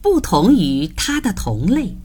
[0.00, 1.96] 不同于它的同类，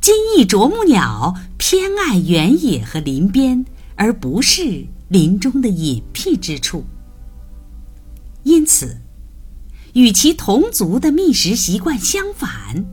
[0.00, 3.64] 金翼啄木鸟偏爱原野和林边，
[3.96, 6.84] 而不是林中的隐僻之处。
[8.42, 9.00] 因此，
[9.94, 12.84] 与其同族的觅食习惯相反，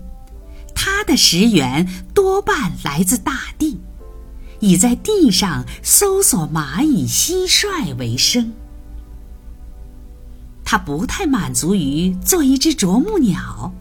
[0.73, 3.77] 它的食源多半来自大地，
[4.59, 8.53] 以在地上搜索蚂蚁、蟋蟀为生。
[10.63, 13.71] 它不太满足于做一只啄木鸟。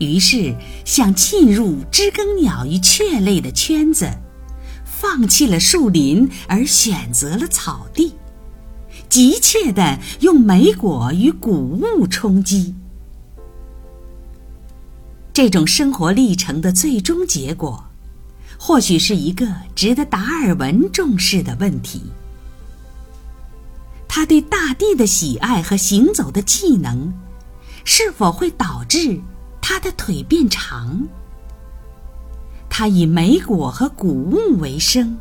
[0.00, 0.54] 于是，
[0.86, 4.10] 想进入知更鸟与雀类的圈子，
[4.82, 8.14] 放弃了树林而选择了草地，
[9.10, 12.74] 急切地用莓果与谷物充饥。
[15.34, 17.84] 这种生活历程的最终结果，
[18.58, 22.00] 或许是一个值得达尔文重视的问题：
[24.08, 27.12] 他对大地的喜爱和行走的技能，
[27.84, 29.20] 是否会导致？
[29.72, 31.06] 它的腿变长，
[32.68, 35.16] 它以莓果和谷物为生，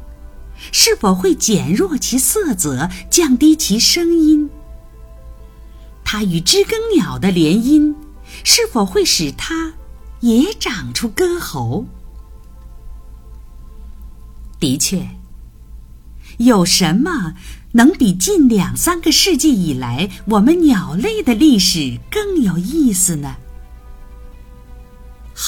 [0.72, 4.50] 是否会减弱其色泽，降低其声音？
[6.04, 7.94] 它与知更鸟的联姻，
[8.44, 9.72] 是否会使它
[10.22, 11.86] 也长出歌喉？
[14.60, 15.08] 的确，
[16.40, 17.36] 有什么
[17.74, 23.36] 能比近两三个世纪以来我们鸟类的历史更有意思呢？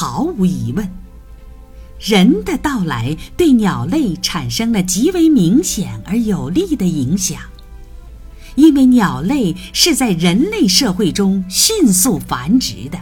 [0.02, 0.90] 毫无疑问，
[2.00, 7.40] 人的到来对鸟类产生了极为明显而有利的影响，
[8.56, 13.00] 因为鸟类是在人类社会中迅速繁殖的。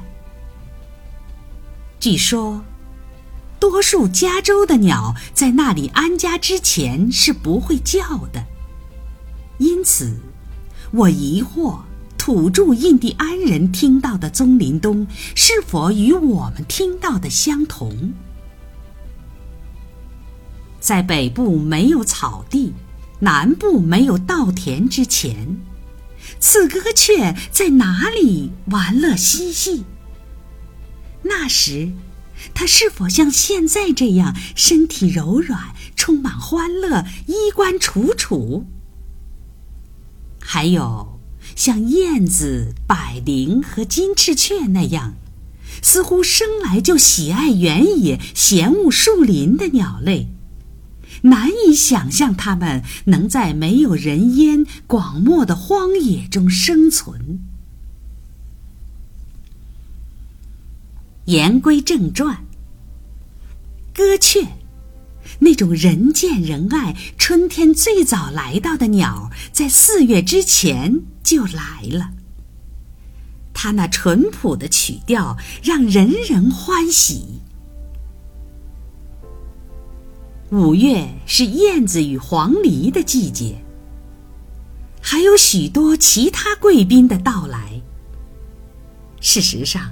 [2.01, 2.65] 据说，
[3.61, 8.43] 多数加州的鸟在那里安家之前是不会叫的，
[9.57, 10.19] 因此，
[10.91, 11.79] 我疑惑。
[12.29, 18.13] 土著印第安人听到的棕林东是否与我们听到的相同？
[20.79, 22.71] 在北部没有草地、
[23.21, 25.59] 南部没有稻田之前，
[26.39, 29.85] 刺歌雀在哪里玩乐嬉戏？
[31.23, 31.91] 那时，
[32.53, 38.67] 它是否像现在这样身体柔软、充满欢乐、衣冠楚楚？
[40.39, 41.18] 还有。
[41.55, 45.15] 像燕子、百灵和金翅雀那样，
[45.81, 50.27] 似乎生来就喜爱原野、嫌恶树林的鸟类，
[51.23, 57.39] 难以想象它们能在没有人烟、广袤的荒野中生存。
[61.25, 62.45] 言归正传，
[63.93, 64.58] 歌雀。
[65.39, 72.11] 那种人见人爱、春天最早来到的鸟，在四月之前就来了。
[73.53, 77.41] 它那淳朴的曲调让人人欢喜。
[80.51, 83.61] 五月是燕子与黄鹂的季节，
[85.01, 87.81] 还有许多其他贵宾的到来。
[89.21, 89.91] 事实上。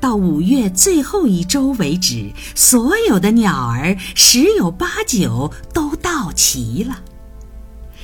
[0.00, 7.02] 到五月最后一周为止，所有的鸟儿十有八九都到齐了，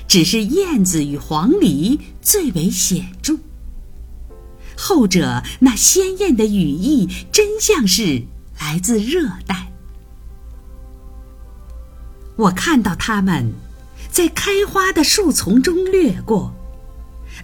[0.06, 3.36] 只是燕子与黄鹂最为显著。
[4.76, 8.22] 后者那鲜艳的羽翼，真像是
[8.60, 9.72] 来自热带。
[12.36, 13.50] 我看到它们
[14.10, 16.52] 在开花的树丛中掠过。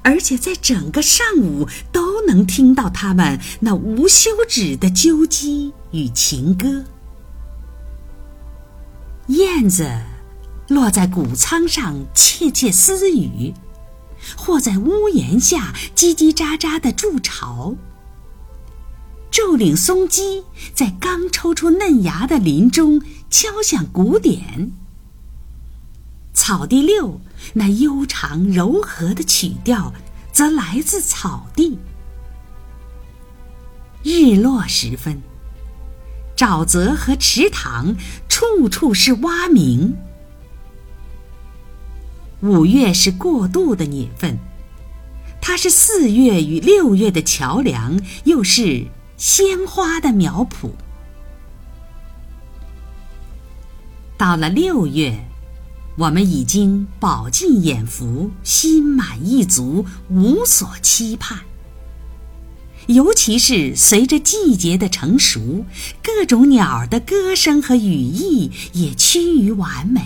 [0.02, 6.84] 而且在整个上午都能听到它们那无休止的啾唧与情歌。
[9.28, 9.88] 燕子
[10.68, 13.54] 落在谷仓上窃窃私语，
[14.36, 17.74] 或在屋檐下叽叽喳喳的筑巢。
[19.30, 20.44] 昼岭松鸡
[20.74, 23.00] 在刚抽出嫩芽的林中
[23.30, 24.72] 敲响鼓点。
[26.34, 27.20] 草地六
[27.54, 29.92] 那悠长柔和的曲调，
[30.32, 31.78] 则来自草地。
[34.02, 35.22] 日落时分，
[36.36, 37.96] 沼泽和池塘
[38.28, 39.96] 处处是蛙鸣。
[42.40, 44.38] 五月是过渡的年份，
[45.40, 50.70] 它是四月与六月的桥梁，又是鲜花的苗圃。
[54.18, 55.24] 到了六月。
[55.98, 61.40] 我们已经饱尽眼福，心满意足，无所期盼。
[62.86, 65.64] 尤其是随着季节的成熟，
[66.02, 70.00] 各种鸟的歌声和羽翼也趋于完美。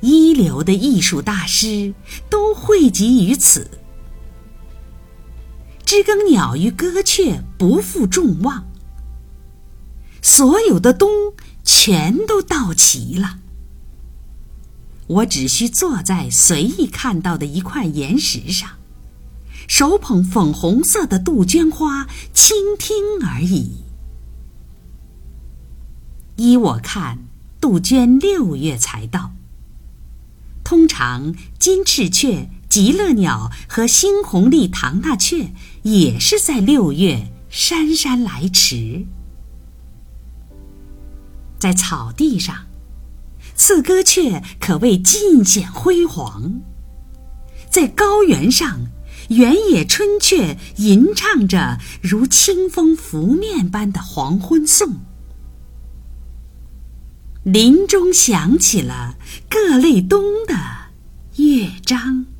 [0.00, 1.94] 一流的艺术大师
[2.30, 3.70] 都汇集于此。
[5.84, 8.68] 知更鸟与歌雀不负众望。
[10.20, 11.32] 所有的冬
[11.64, 13.38] 全都到齐了。
[15.06, 18.77] 我只需坐在随意看到的一块岩石上，
[19.68, 23.84] 手捧粉红色的杜鹃花，倾听而已。
[26.36, 27.18] 依我看，
[27.60, 29.32] 杜鹃六月才到。
[30.64, 39.06] 通常金翅雀、极乐鸟和猩红丽唐纳雀也是在六月姗姗来迟。
[41.58, 42.64] 在草地上。
[43.54, 46.60] 刺歌雀可谓尽显辉煌，
[47.68, 48.86] 在高原上，
[49.28, 54.96] 原野春雀吟唱着如清风拂面般的黄昏颂。
[57.44, 59.16] 林中响起了
[59.48, 60.54] 各类冬的
[61.36, 62.37] 乐章。